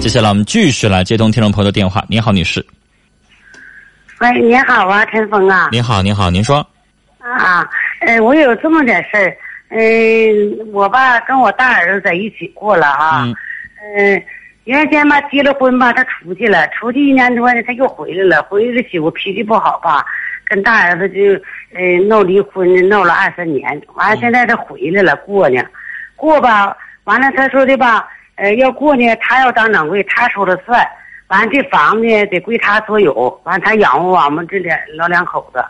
[0.00, 2.02] 接下来我们继续来接通听众朋友的电话。
[2.08, 2.64] 您好，女士。
[4.18, 5.68] 喂，您好啊，陈峰啊。
[5.70, 6.66] 您好，您好，您说。
[7.18, 7.68] 啊，
[8.00, 9.36] 呃，我有这么点事儿，
[9.68, 13.36] 嗯，我吧跟我大儿子在一起过了啊，嗯
[13.94, 14.22] 嗯，
[14.64, 20.02] 原先吧结了婚吧，他出去了，出去一年多呢，他又回来了，回来媳妇脾气不好吧，
[20.46, 21.20] 跟大儿子就
[21.78, 25.62] 呃闹离婚，闹了二三年，完了现在他回来了过呢，
[26.16, 26.74] 过吧，
[27.04, 28.08] 完了他说的吧，
[28.40, 30.86] 呃要过呢，他要当掌柜，他说了算，
[31.28, 35.62] 完了这房子呢得归他所有，完了他养活我们这两老两口子。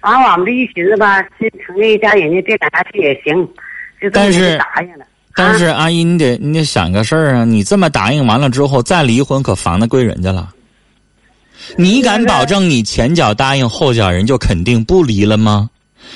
[0.00, 3.48] 完了，我们这一寻思吧，这成立一家人家这干下去也行，
[4.12, 5.04] 但是答应了。
[5.36, 7.44] 但是啊、阿姨，你得你得想个事儿啊！
[7.44, 10.48] 你这么答应完了之后再离婚，可房子归人家了。
[11.76, 15.68] 你敢保证你前脚答应，后脚人就肯定不离了吗？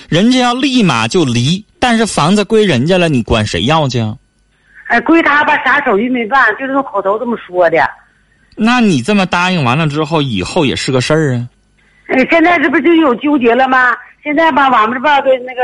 [0.08, 4.14] 人家要立马就离，但是房子归人家了，你管谁要去啊？
[4.88, 7.78] 哎，归他吧，啥手续没办，就这么口头这么说的。
[8.56, 11.46] 那你这么答应完了之后，以后也是个事儿啊。
[12.08, 13.94] 哎，现在这不就有纠结了吗？
[14.24, 15.62] 现在吧，我们这吧给那个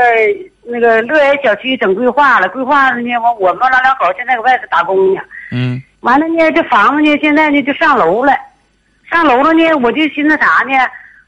[0.63, 5.21] 那个乐园小区整规划了，规划了呢，我我们老两口现在搁外头打工呢。
[5.51, 8.31] 嗯完了呢，这房子呢，现在呢就上楼了，
[9.09, 10.73] 上楼了呢，我就寻思啥呢？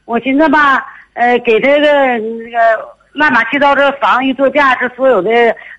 [0.04, 1.86] 我寻思吧，呃，给这个
[2.18, 2.58] 那个
[3.18, 5.28] 乱码七糟，这房一做价，这所有的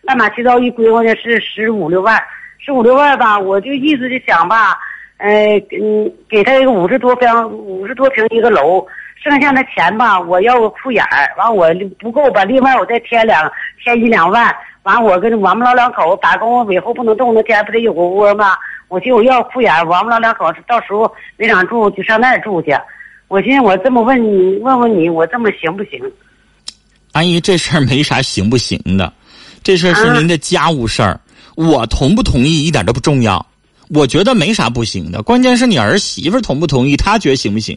[0.01, 2.21] 乱码七糟一规划呢是十五六万，
[2.57, 4.77] 十五六万吧，我就意思就想吧，
[5.19, 8.85] 呃，嗯，给他一个五十多平，五十多平一个楼，
[9.23, 13.49] 剩下的钱吧，我要个裤眼儿，完我不够吧，另外我再添两
[13.81, 18.57] 添一两万，完我跟我们老两口打工，我以后不能动那天不得有个窝吗？
[18.89, 22.75] 我寻思我要裤眼儿，我们老两口到时候没长住就上那儿住去。
[23.29, 26.01] 我寻思我这么问你，问问你，我这么行不行？
[27.11, 29.11] 阿姨，这事儿没啥行不行的，
[29.63, 31.19] 这事儿是啊您的家务事儿，
[31.55, 33.45] 我同不同意一点都不重要。
[33.89, 37.75] 我觉得没啥不行的，关键是你儿媳妇同不同意，她觉得行不行？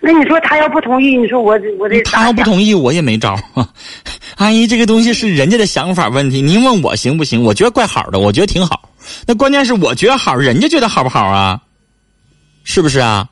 [0.00, 2.42] 那你说她要不同意，你说我我这她要不？
[2.42, 3.66] 同意，我也没招儿。
[4.36, 7.42] 阿姨，这个东西是人家的想法问题，您问我行不行？
[7.42, 8.88] 我觉得怪好的，我觉得挺好。
[9.26, 11.60] 那关键是我觉得好，人家觉得好不好啊？
[12.64, 13.28] 是不是啊？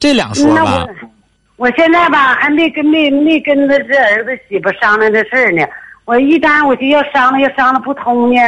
[0.00, 1.11] 这两说那吧我。
[1.56, 5.64] 我现在吧还没跟没没跟他这儿子媳妇商量这事儿呢。
[6.04, 8.40] 我一旦我就要商量，要商量不通呢，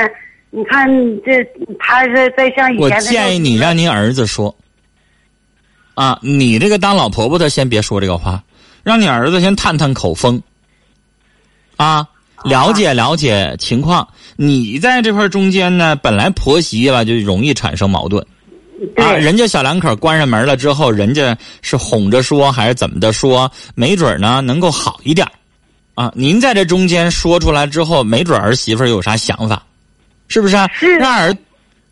[0.50, 0.88] 你看
[1.22, 1.44] 这
[1.78, 4.54] 他是再像以我前我建议你让您儿子说，
[5.94, 8.42] 啊，你这个当老婆婆的先别说这个话，
[8.82, 10.42] 让你儿子先探探口风，
[11.76, 12.04] 啊，
[12.44, 14.08] 了解了解情况。
[14.36, 18.26] 你在这块中间呢，本来婆媳吧就容易产生矛盾
[18.96, 19.12] 啊。
[19.12, 25.26] 人家小两口关上门了之后，人家是哄着说还是怎么的说，没准呢能够好一点
[25.94, 26.12] 啊。
[26.14, 29.62] 您在这中间说出来之后，没准儿媳妇儿有啥想法，
[30.28, 30.68] 是不是啊？
[30.72, 31.36] 是让儿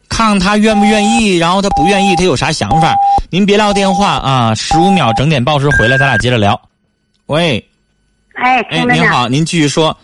[0.09, 2.95] 看看他愿不愿意，然后他不愿意，他有啥想法？
[3.31, 6.61] 您别撂电话啊，十五秒整点报时回来，咱俩接着聊。
[7.27, 7.65] 喂，
[8.35, 8.85] 哎，哎。
[8.85, 9.97] 您好，您继续说。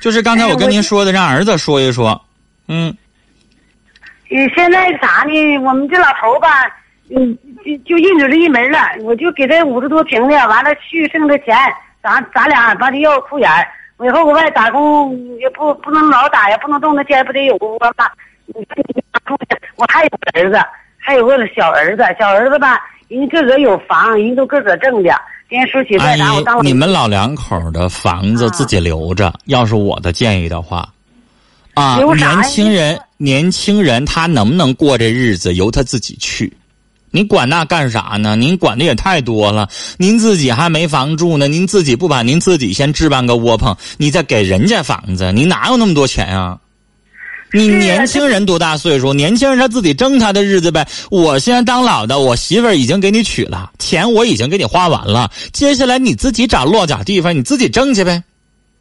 [0.00, 2.18] 就是刚才我跟您说的，让儿子说一说。
[2.66, 2.96] 嗯，
[4.32, 5.58] 嗯，现在啥呢？
[5.58, 6.48] 我们这老头吧，
[7.14, 8.78] 嗯，就就认准这一门了。
[9.02, 11.54] 我就给他五十多平的，完了去挣的钱，
[12.02, 13.66] 咱咱俩把他要裤眼儿。
[13.98, 18.08] 我以后我外打工也不不能老打呀，不能动那天不得有个窝吗？
[18.46, 18.64] 你
[19.26, 19.36] 住
[19.76, 20.58] 我还有个儿子，
[20.98, 25.10] 还有个小儿子，小儿子吧，人家个个有房，人都个个挣的。
[25.48, 29.32] 今天说起阿来，咱我当姨，你们老两口的房子啊自己留着。
[29.44, 30.88] 要是我的建议的话，
[31.74, 36.52] 啊，年轻人，年轻人他能不能过这日子，由他自己去。
[37.12, 38.34] 你管那干啥呢？
[38.34, 39.68] 您管的也太多了。
[39.96, 46.58] 您自己还没房住呢，您自己不把您自己先置办个窝棚，你再给人家房子，你哪有那么多钱啊？
[47.54, 49.12] 你年轻人多大岁数？
[49.12, 50.88] 年轻人他自己挣他的日子呗。
[51.10, 58.24] 我现在当老的，我媳妇儿已经给你娶了，钱我已经给你花完了，接下来你自己找落脚地方，你自己挣去呗。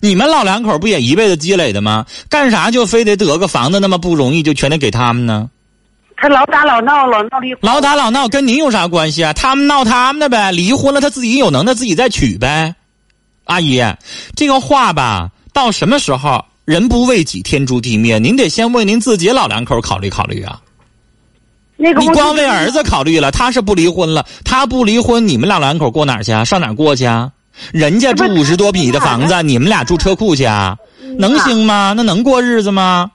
[0.01, 2.05] 你们老两口不也一辈子积累的吗？
[2.27, 5.49] 干啥就非得得个房子那么不容易，就全得给他们呢？
[6.17, 7.59] 他老打老闹，老闹离婚。
[7.61, 9.33] 老打老闹跟您有啥关系啊？
[9.33, 12.75] 他们闹他们的呗，离婚了他自己有能耐自己再娶呗。
[13.45, 13.81] 阿姨，
[14.35, 18.19] 这个话吧，到什么时候人不为己天诛地灭？
[18.19, 20.61] 您得先为您自己老两口考虑考虑啊。
[21.75, 26.45] 那个你光为儿子考虑了，他是不离婚了，他不离婚，你们俩两口过哪儿去啊？
[26.45, 27.31] 上哪儿过去啊？
[27.71, 30.77] 人家住五十多平的房子，你们俩住车库去啊？
[31.03, 31.93] 嗯能行吗？
[31.95, 33.11] 那能过日子吗？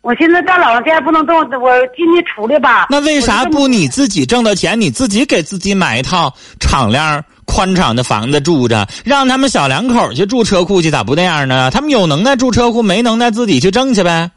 [0.00, 2.86] 我现在到老人家不能动，我进去出来吧。
[2.88, 10.90] 那为啥不你自己挣的钱，你自己给自己买一套敞亮、宽敞的房子住着，让他们小两口去住车库去？
[10.90, 11.70] 咋不那样呢？
[11.70, 14.30] 他们有能耐住车库，没能耐自己去挣去呗。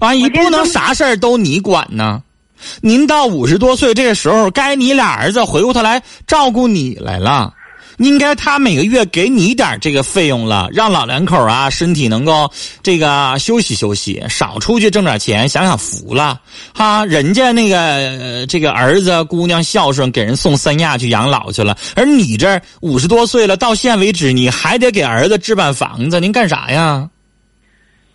[0.00, 2.20] 阿姨我现在不能啥事儿都你管呢。
[2.80, 7.52] 您到五十多岁这个时候，该你俩儿子回过头来照顾你来了。
[7.98, 12.50] 应该他每个月给你点这个费用了，让老两口啊身体能够
[12.82, 16.40] 这个休息休息，少出去挣点钱，享享福了
[16.74, 17.04] 哈。
[17.04, 27.08] 人家那个这个儿子姑娘孝顺，给人送三亚去养老去了，而你这五十多岁了，到现为止你还得给儿子置办房子，您干啥呀？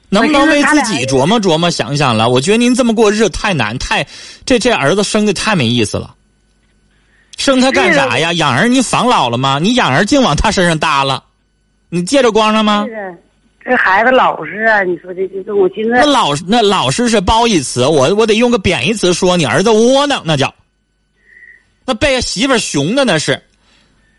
[0.10, 2.28] 能不能为自己琢磨琢磨想想了？
[2.30, 4.06] 我觉得您这么过日子太难，太
[4.46, 6.16] 这这儿子生的太没意思了。
[7.38, 8.34] 生他干啥呀？
[8.34, 9.60] 养儿你防老了吗？
[9.62, 11.24] 你养儿净往他身上搭了，
[11.90, 12.86] 你借着光了吗？
[13.64, 14.84] 这孩子老实啊！
[14.84, 20.52] 你说这这我寻思那老那老实是褒义词，我我得用个贬义词说你儿子窝囊，那叫
[21.86, 23.42] 那被媳妇熊的那是。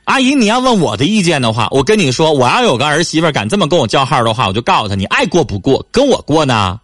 [0.05, 6.81] 阿姨，你要问我的意见的话，我跟你说，我要有个儿媳妇敢这么跟我叫号的话，我就告诉她，你爱过不过，跟我过呢。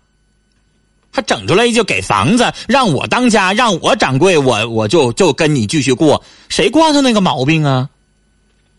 [1.12, 6.22] 他整出来就给房子，让我当家，让我掌柜，我我就就跟你继续过。
[6.48, 7.88] 谁惯他那个毛病啊？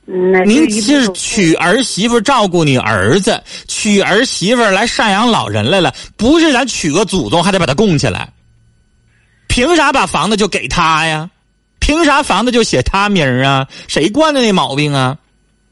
[0.06, 8.30] 您是娶儿媳妇照顾你儿子，娶儿媳妇来赡养老人来了，不是咱娶个祖宗还得把他供起来？
[9.48, 11.30] 凭啥把房子就给他呀？
[11.88, 13.66] 凭啥房子就写他名啊？
[13.88, 15.18] 谁惯的那毛病啊？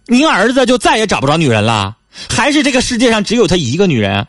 [0.05, 1.93] 您儿子就再也找不着女人了？
[2.29, 4.25] 还是这个世界上只有他一个女人？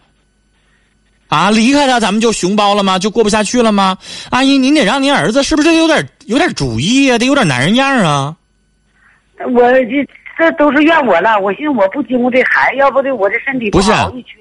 [1.29, 2.99] 啊，离开他，咱们就熊包了吗？
[2.99, 3.97] 就过不下去了吗？
[4.31, 7.19] 阿姨，您得让您儿子是不是有点有点主意啊？
[7.19, 8.35] 得有点男人样啊！
[9.55, 10.05] 我这
[10.37, 11.39] 这都是怨我了。
[11.39, 13.93] 我寻思我不经过这孩子，要不得我这身体不是。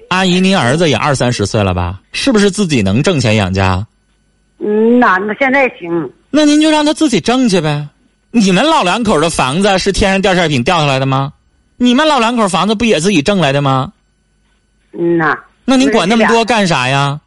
[0.08, 2.00] 阿姨，您儿子也二三十岁了吧？
[2.10, 3.86] 是不是自己能挣钱养家？
[4.58, 6.10] 嗯，那那现在行。
[6.36, 7.88] 那您就让他自己挣去呗。
[8.30, 11.32] 你们老两口的房子是天上掉馅饼掉下来的吗？
[11.78, 13.90] 你们老两口房子不也自己挣来的吗？
[14.92, 15.34] 嗯呐。
[15.64, 17.18] 那您管那么多干啥呀？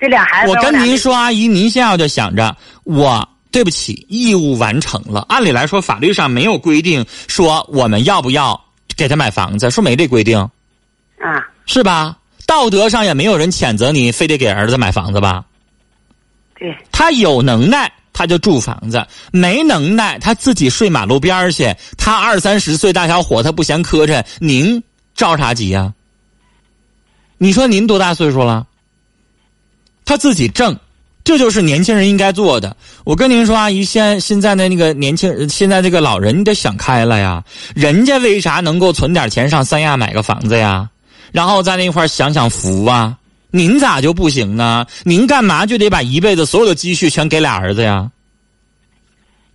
[0.00, 5.24] 这俩孩子，我跟您说，阿姨，您现在就想着，我对不起，义务完成了。
[5.28, 8.60] 按理来说，法律上没有规定说我们要不要
[8.96, 10.36] 给他买房子，说没这规定，
[11.20, 12.16] 啊，是吧？
[12.46, 15.44] 道德上也没有人谴责你，非得给儿子买房子吧？
[16.58, 21.74] 对，他有能耐他就住房子，没能耐他自己睡马路边去。
[21.98, 24.82] 他二三十岁大小伙，他不嫌磕碜，您
[25.14, 25.92] 着啥急呀？
[27.36, 28.66] 你说您多大岁数了？
[30.06, 30.78] 他自己挣，
[31.24, 32.76] 这就是年轻人应该做的。
[33.04, 37.42] 我跟您说，阿姨，现现在的那个年轻人，现在这个老人，你得想开了呀。
[37.74, 40.88] 人家为啥能够存点钱上三亚买个房子呀？
[41.32, 43.18] 然后在那块享享福啊？
[43.54, 44.84] 您咋就不行呢？
[45.04, 48.10] 您干嘛就得把一辈子所有的积蓄全给俩儿子呀？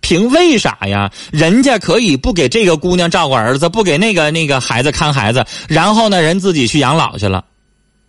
[0.00, 1.12] 凭为啥呀？
[1.30, 7.44] 人家可以不给这个姑娘照顾儿子，不给那个那个孩子看孩子，然后呢，人自己去养老去了。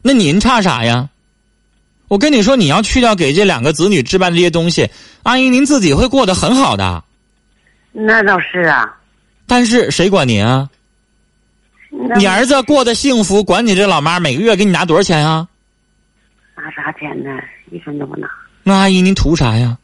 [0.02, 1.10] 那您差啥呀？
[2.08, 4.90] 我跟你说，你要去掉给这两个子女置办这些东西，
[5.24, 7.04] 阿姨您自己会过得很好的。
[7.92, 8.96] 那倒是啊。
[9.46, 10.70] 但是谁管您啊？
[12.16, 15.50] 你儿子过得幸福，管你这老妈每个月给你拿多少钱啊？
[16.62, 17.32] 拿啥钱呢？
[17.72, 18.28] 一分都不拿。
[18.62, 19.76] 那阿姨您图啥呀？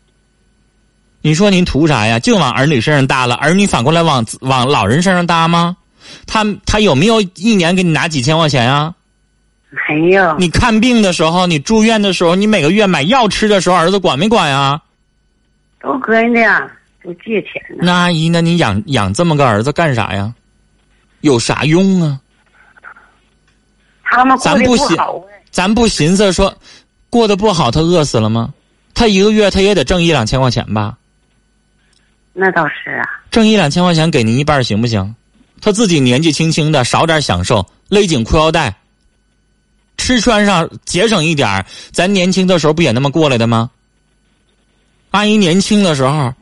[1.21, 2.19] 你说您图啥呀？
[2.19, 5.75] 净往儿女身上搭了，儿女反过来往往老人身上搭吗？
[6.27, 8.93] 他他有没有一年给你拿几千块钱啊？
[9.89, 10.37] 没有。
[10.37, 14.79] 你看病的时候，你住院的时候，你每个月买药吃的时候，儿子管没管呀？
[15.81, 16.69] 都搁人家，
[17.03, 17.77] 都借钱呢。
[17.79, 20.31] 那阿姨，那你养养这么个儿子干啥呀？
[21.21, 22.21] 有啥用啊？
[24.03, 24.95] 他们咱不寻，
[25.57, 26.55] 咱不寻思说，
[27.09, 28.53] 过得不好，他饿死了吗？
[28.93, 30.95] 他一个月他也得挣一两千块钱吧？
[32.31, 33.03] 那倒是啊。
[33.31, 35.15] 挣一两千块钱给您一半行不行？
[35.59, 38.75] 他自己年纪轻轻的，少点享受，勒紧裤腰带。
[39.97, 43.71] 吃穿上节省一点咱年轻的时候不也那么过来的吗？
[45.09, 46.35] 阿姨年轻的时候，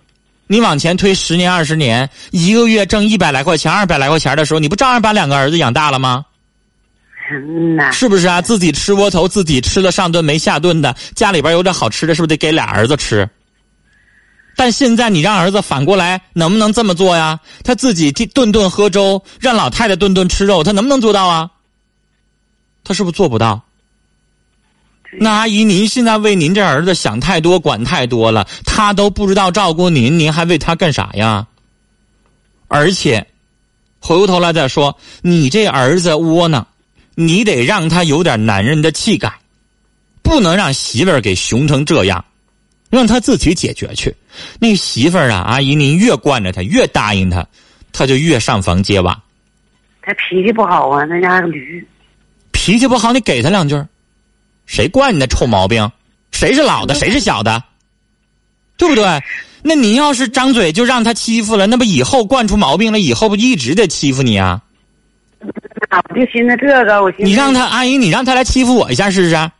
[0.47, 6.25] 你往前推十年二十年，一个月挣一百来块钱、二百来块钱的时候，你不照样把两个儿子养大了吗？
[7.31, 8.41] 嗯呐，是不是啊？
[8.41, 13.27] 自己吃窝头，自己吃了上顿没下顿的，家里边有点好吃的，是不是得给俩儿子吃？
[14.55, 17.39] 但现在你让儿子反过来，能不能这么做呀？
[17.63, 21.51] 他自己顿顿喝粥，让老太太顿顿吃肉，他能不能做到啊？
[22.83, 23.63] 他是不是做不到？
[25.17, 31.47] 那阿姨，您现在为您这儿子想太多、管太多了，他都不知道照顾您，您还为他干啥呀？
[32.67, 33.25] 而且，
[33.99, 36.67] 回过头来再说，你这儿子窝囊，
[37.15, 39.33] 你得让他有点男人的气概，
[40.21, 42.23] 不能让媳妇儿给熊成这样，
[42.89, 44.15] 让他自己解决去。
[44.59, 47.47] 那媳妇儿啊，阿姨，您越惯着他，越答应他，
[47.93, 49.19] 他就越上房揭瓦。
[50.01, 51.85] 他脾气不好啊，那家驴。
[52.51, 53.81] 脾气不好，你给他两句
[54.65, 55.89] 谁惯你那臭毛病？
[56.31, 57.63] 谁是老的，谁是小的？
[58.77, 59.23] 对不对？
[59.61, 64.61] 那你要是张嘴就让他欺负了，那不以后惯出毛病了，以后不一直得欺负你啊？
[66.09, 69.51] 我就寻思这个，我寻思你让他阿姨，你让他来欺负我一下试试。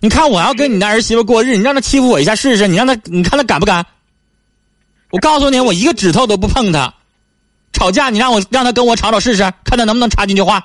[0.00, 3.84] 你看我要跟你的儿媳妇过日，你让他欺负我一下试试，你让他，你看他敢不敢？
[5.10, 6.94] 我告诉你，我一个指头都不碰他。
[7.72, 10.64] 吵架，你让我让他跟我吵吵试试，看他能不能插进去话。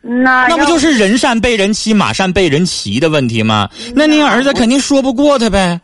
[0.00, 3.68] 那那不就是是人善被人欺，马善被人骑的问题吗？
[3.94, 5.80] 那您儿子肯定说不过他呗。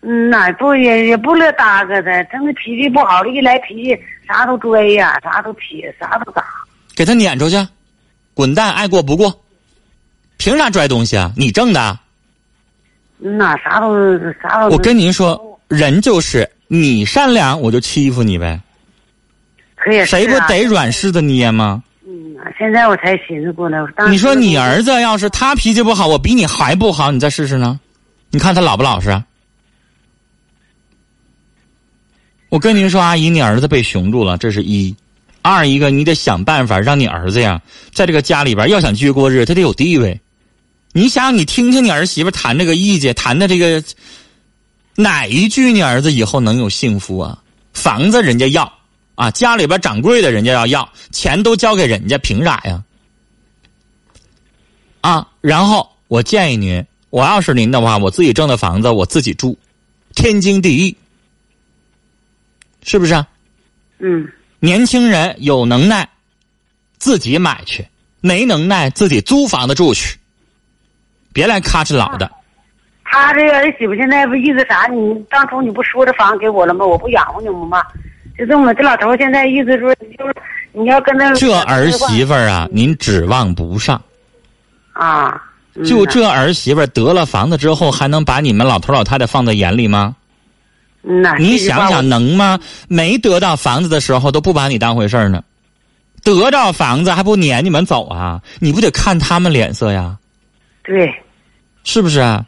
[0.00, 6.44] 嗯那，不也也不乐搭个的，他那脾气不好了，一来脾气啥都追呀，啥都撇，啥都打。
[6.94, 7.56] 给他撵出去，
[8.32, 9.42] 滚蛋，爱过不过。
[10.36, 11.32] 凭啥拽东西啊？
[11.36, 11.98] 你挣的？
[13.18, 14.68] 那，啥都啥都。
[14.68, 18.60] 我跟您说，人就是你善良，我就欺负你呗。
[19.74, 21.82] 可以啊谁不得软柿子捏吗？
[22.06, 23.78] 嗯呐，现在我才寻思过来。
[24.08, 27.80] 你说你儿子要是他脾气不好，我比你还不好，你再试试呢？
[28.30, 29.24] 你看他老不老实啊？
[32.48, 34.94] 我跟您说，阿姨，你儿子被熊住了，这是一；
[35.42, 37.60] 二一个，你得想办法让你儿子呀，
[37.92, 40.18] 在这个家里边要想继续过日子，他得有地位。
[40.92, 43.84] 你想，你听听你儿媳妇谈这个意见，谈的这个
[44.94, 47.38] 哪一句，你儿子以后能有幸福啊？
[47.74, 48.72] 房子人家要
[49.14, 52.82] 啊，家里边掌柜的人家要要，钱都交给人家，凭啥呀？
[55.02, 59.56] 啊，然后我建议您，我要是您的话，我自己挣的房子我自己住，
[60.14, 60.96] 天经地义，
[62.88, 63.26] 是不是、啊？
[64.00, 64.26] 嗯
[64.60, 66.08] 年轻人有能耐，
[66.96, 67.82] 自己买去；
[68.20, 70.18] 没能耐，自己租房子住去。
[71.32, 72.28] 别来咔哧老的，
[73.04, 74.86] 他这个儿媳妇现在不意思啥？
[74.90, 76.84] 你当初你不说这房给我了吗？
[76.84, 77.84] 我不养活你们吗？
[78.38, 80.34] 就这么，这老头现在意思说，就是
[80.72, 84.02] 你要跟他这儿媳妇儿啊，您指望不上。
[84.92, 85.40] 啊，
[85.74, 90.16] 嗯就这儿媳妇得了房子之后，还能把你们老头老太太放在眼里吗？
[91.38, 92.58] 你想想能吗？
[92.86, 95.42] 没得到房子的时候都不把你当回事儿呢，
[96.22, 98.42] 得到房子还不撵你们走啊？
[98.58, 100.18] 你不得看他们脸色呀？
[100.82, 101.10] 对，
[101.84, 102.44] 是不是啊？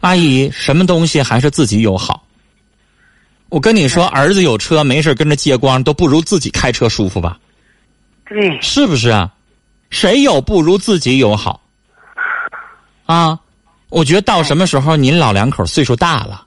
[0.00, 2.26] 阿姨，什么东西还是自己有好？
[3.48, 7.38] 我跟你说，儿子有车没事跟着借光，都不如自己开车舒服吧？
[8.26, 9.32] 对，是不是啊？
[9.90, 11.60] 谁有不如自己有好？
[13.06, 13.38] 啊，
[13.90, 16.46] 我觉得到什么时候您老两口岁数大了，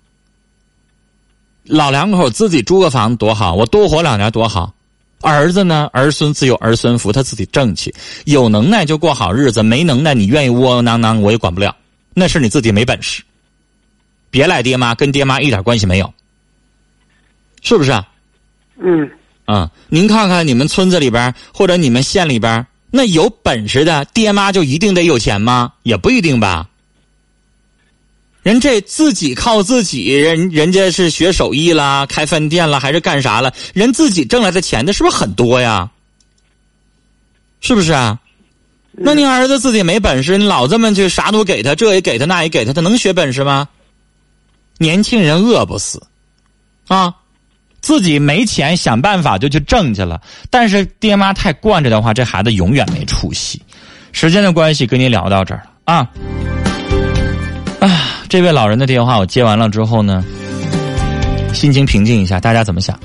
[1.65, 4.73] 老两口自己租个房子多好，我多活两年多好。
[5.21, 7.93] 儿子呢，儿孙自有儿孙福，他自己挣去，
[8.25, 11.75] 有能耐就过好日子，没能耐你愿意窝窝囊囊，我也管不了，
[12.13, 13.23] 那是你自己没本事。
[14.29, 16.13] 别赖爹妈，跟爹妈一点关系没有，
[17.63, 18.07] 是不是啊？
[18.77, 19.09] 嗯
[19.45, 25.71] 啊、您看看你们村子里边或者你们县里边那有本事的爹妈就一定得有钱吗？
[25.83, 26.67] 也不一定吧。
[28.45, 33.51] 人这自己靠自己，人人家是学手艺啦，开饭店啦，还是干啥了？
[33.73, 35.89] 人自己挣来的钱，那是不是很多呀？
[37.59, 38.19] 是不是啊？
[38.91, 43.67] 那您儿子自己没本事，你老这么去啥都给他，这也给他，那也给他，他能学本事吗？
[44.77, 45.99] 年轻人饿不死，
[46.87, 47.15] 啊，
[47.81, 50.21] 自己没钱，想办法就去挣去了。
[50.51, 53.59] 但是爹妈太惯着的话，这孩子永远没出息。
[54.11, 56.07] 时间的关系，跟您聊到这儿了啊。
[58.27, 60.23] 这位老人的电话我接完了之后呢，
[61.53, 62.99] 心情平静一下，大家怎么想？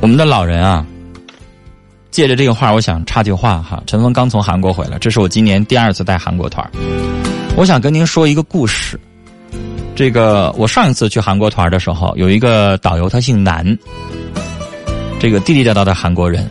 [0.00, 0.84] 我们的老人啊，
[2.10, 3.82] 借着这个话，我想插句话哈。
[3.86, 6.68] 陈峰刚从韩国回来，这是我今年第二次带韩国团
[7.56, 8.98] 我想跟您说一个故事。
[9.94, 13.64] 这个我上一次去韩国团的时候，有一个导游，他姓南，
[15.18, 16.48] 这个地地道道的韩国人，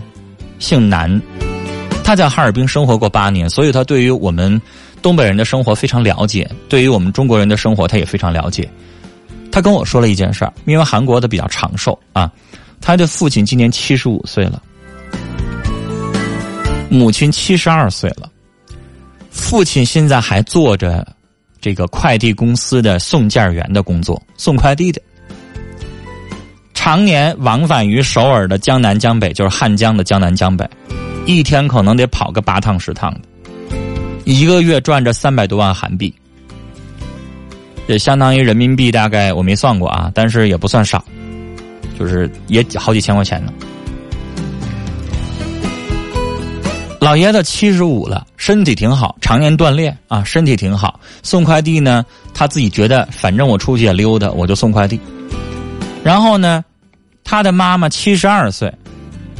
[0.60, 1.22] 姓南，
[2.04, 4.60] 他在哈尔滨生活过八年，所以他对于我们
[5.06, 8.68] 东北人的生活非常了解，对于我们中国人的生活他也非常了解。
[9.52, 12.32] 他跟我说了一件事儿，因为韩国的比较长寿啊，
[12.82, 14.60] 他的父亲今年七十五岁了，
[16.90, 18.28] 母亲七十二岁了，
[19.30, 21.06] 父亲现在还做着
[21.62, 25.00] 这个快递公司的送件员的工作，送快递的，
[26.74, 30.68] 常年往返于首尔的江南江北，就是汉江的江南江北，
[31.28, 33.20] 一天可能得跑个八趟十趟的，
[34.26, 36.14] 一个月赚着三百多万韩币，
[37.88, 41.06] 也相当于人民币大概我没算过啊，但是也不算少，
[41.98, 43.54] 就是也好几千块钱呢。
[47.00, 51.00] 老爷子七十五了，身体挺好，常年锻炼啊，身体挺好。
[51.22, 52.04] 送快递呢，
[52.34, 55.00] 他自己觉得反正我出去也溜达，我就送快递。
[56.04, 56.66] 然后呢，
[57.24, 58.74] 他的妈妈七十二岁，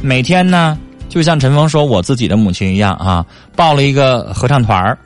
[0.00, 0.78] 每天呢
[1.16, 3.24] 就像陈峰说我自己的母亲一样啊，
[3.56, 4.98] 报了一个合唱团儿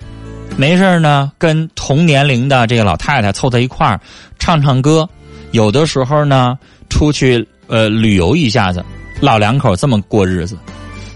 [0.57, 4.01] 没事呢，跟同年龄的这个老太太凑在一块儿
[4.37, 5.09] 唱唱歌，
[5.53, 8.85] 有的时候呢出去呃旅游一下子，
[9.21, 10.59] 老两口这么过日子。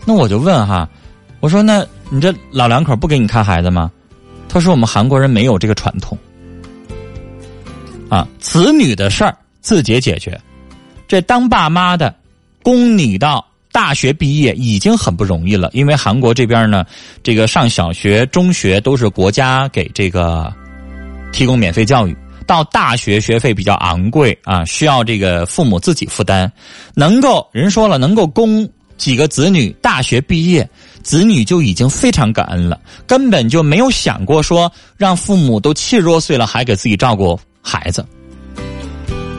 [0.05, 0.89] 那我就问哈，
[1.41, 3.91] 我说那你这老两口不给你看孩子吗？
[4.49, 6.17] 他说我们韩国人没有这个传统。
[8.09, 10.41] 啊，子女的事儿自己解决，
[11.09, 12.15] 这当爸妈的
[12.63, 13.45] 供你到。
[13.75, 16.87] 大学毕业已经很不容易了，因为韩国这边呢，
[17.25, 20.54] 这个上小学、中学都是国家给这个
[21.33, 22.16] 提供免费教育，
[22.47, 26.50] 到大学学费比较昂贵啊，需要这个父母自己负担。
[26.95, 28.64] 能够人说了，能够供
[28.97, 30.71] 几个子女大学毕业，
[31.02, 38.07] 子女就已经非常感恩了，根本就没有想过说让父母都七十多岁了还给自己照顾孩子。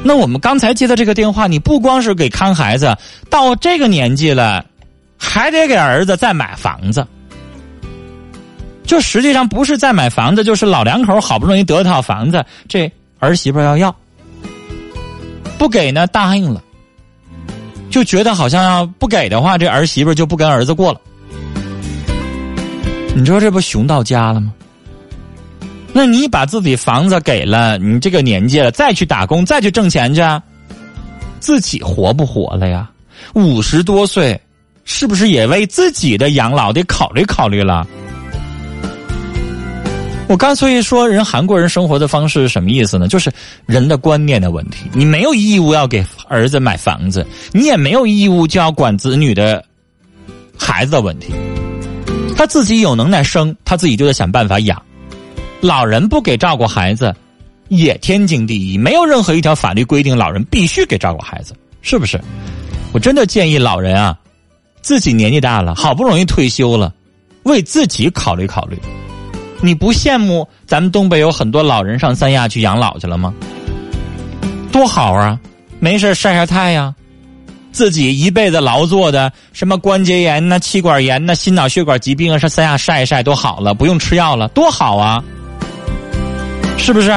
[0.07, 2.95] 那我们刚才接的这个电话，你不光是给看孩子，
[3.27, 4.63] 到这个年纪了，
[5.17, 7.07] 还得给儿子再买房子。
[8.83, 13.93] 就实际上不是再买房子，就是老两口好不容易得套房子，这儿媳妇要要，
[15.57, 16.61] 不给呢答应了，
[17.89, 21.01] 就觉得好像要不给的话，这儿媳妇就不跟儿子过了。
[23.15, 24.53] 你说这不熊到家了吗？
[25.97, 30.21] 那你把自己房子给了，你这个年纪了，再去打工，再去挣钱去，
[31.39, 32.91] 自己活不活了呀？
[33.33, 34.37] 五十多岁，
[34.83, 37.87] 是不是也为自己的养老得考虑考虑了？
[40.27, 43.07] 我刚所以说，人韩国人生活的方式是什么意思呢？
[43.07, 43.31] 就是
[43.65, 44.89] 人的观念的问题。
[44.91, 49.63] 你没有义务要给儿子买房子，你也没有义务就要管子女的
[50.59, 51.33] 孩子的问题。
[52.35, 54.81] 他自己有能耐生，他自己就得想办法养。
[55.65, 57.13] 老人不给照顾孩子，
[57.69, 58.77] 也天经地义。
[58.77, 62.21] 没有任何一条法律规定老人必须给照顾孩子，是不是？
[62.93, 64.15] 我真的建议老人啊，
[64.81, 66.93] 自己年纪大了，好不容易退休了，
[67.43, 68.77] 为自己考虑考虑。
[69.59, 73.33] 你不羡慕咱们东北有很多老人上三亚去养老去了吗？
[74.71, 75.39] 多好啊！
[75.79, 76.93] 没事晒晒太阳，
[77.71, 85.23] 自己一辈子劳作的什么关节炎呐、气管炎呐、心脑血管疾病啊，上三亚晒一晒都好了，不用吃药了，多好啊！
[86.77, 87.11] 是不是？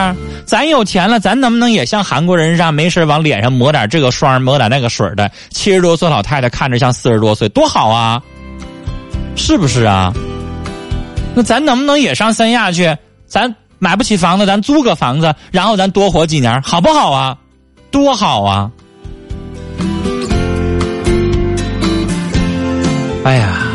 [0.47, 5.31] 咱有钱了，咱能不能也像韩国人似的，没事往脸上抹点这个霜，抹点那个水的？
[5.51, 8.23] 七十多岁老太太看着像四十多岁，多好啊！
[9.37, 10.11] 是不是啊？
[11.35, 12.97] 那咱能不能也上三亚去？
[13.27, 17.37] 咱买不起房子，咱租个房子，然后咱多活几年，好不好啊？
[17.91, 18.71] 多好啊！
[23.25, 23.67] 哎呀，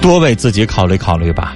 [0.00, 1.54] 多为自己考虑考虑吧。